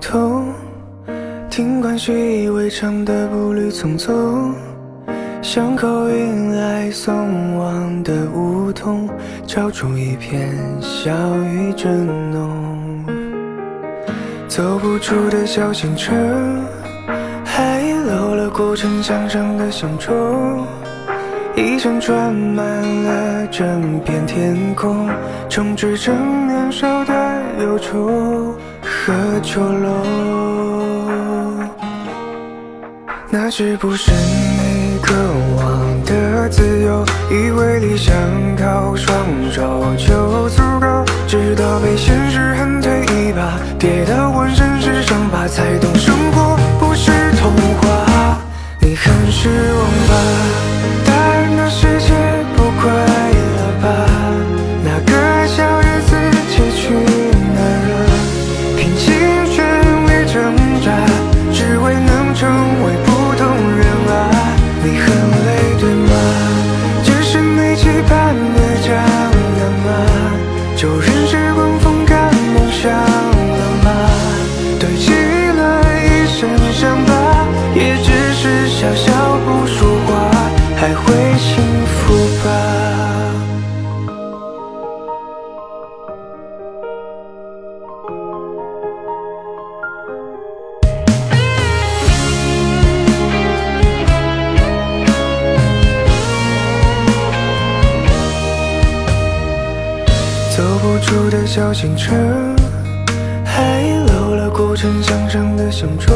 [0.00, 0.54] 胡同，
[1.50, 4.50] 听惯习以为常的步履匆匆，
[5.42, 9.06] 巷口迎来送往的梧桐，
[9.46, 11.10] 敲出一片小
[11.44, 13.04] 雨正浓。
[14.48, 16.16] 走不出的小县城，
[17.44, 20.14] 还遗漏了古城墙上的乡愁。
[21.54, 22.64] 一扇窗满
[23.04, 25.10] 了整片天空，
[25.50, 28.54] 充斥着年少的忧愁
[29.06, 29.90] 和囚笼。
[33.30, 35.14] 那是不是你渴
[35.56, 37.04] 望的自由？
[37.30, 38.12] 以为理想
[38.56, 39.16] 靠双
[39.50, 39.62] 手
[39.96, 46.58] 就足够，直到被现实狠推一把，跌到浑身是伤疤，才懂生活
[62.40, 62.48] 成
[62.86, 63.09] 为
[100.60, 102.14] 走不出的小县城，
[103.46, 106.12] 还遗漏了古城墙上的乡愁。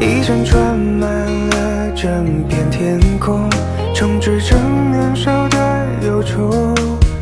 [0.00, 1.10] 一扇窗满
[1.50, 3.46] 了整片天空，
[3.94, 6.48] 充斥着年少的忧愁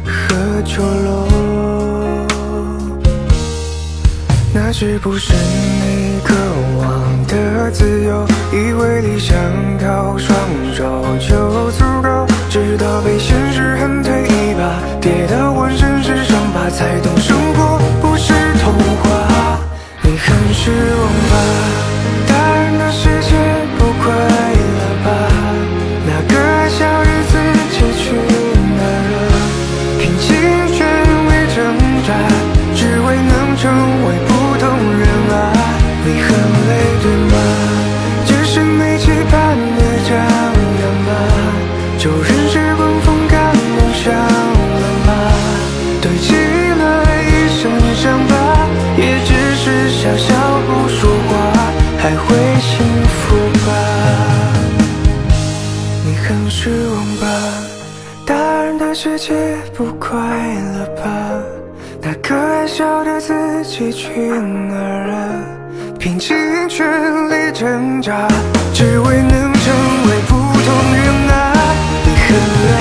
[0.05, 1.29] 和囚笼。
[4.55, 6.33] 那是不是你渴
[6.79, 8.25] 望的自由？
[8.53, 9.37] 以为理想
[9.81, 10.39] 靠双
[10.73, 13.77] 手就足够，直到被现实
[32.75, 33.63] 只为能成
[34.07, 34.65] 为普通
[34.99, 35.35] 人啊！
[36.05, 36.29] 你很
[36.69, 36.71] 累
[37.03, 37.35] 对吗？
[38.27, 39.33] 这是你期盼
[39.77, 41.11] 的将来吗？
[41.99, 45.11] 就任时光风干梦想了吗？
[46.01, 46.83] 堆积了
[47.23, 47.61] 一身
[47.95, 48.33] 伤疤，
[48.97, 49.91] 也只是。
[50.03, 50.35] 笑笑
[50.67, 51.31] 不说话，
[52.01, 53.71] 还会幸福吧？
[56.05, 57.25] 你很失望吧？
[58.27, 58.35] 大
[58.65, 61.32] 人的世界不快乐吧？
[62.05, 63.33] 那个爱笑的自
[63.63, 65.45] 己去哪了？
[66.01, 66.37] 拼尽
[66.69, 66.85] 全
[67.31, 68.27] 力挣扎，
[68.75, 69.73] 只为能成
[70.11, 71.55] 为普通人啊！
[72.05, 72.35] 你很
[72.67, 72.73] 累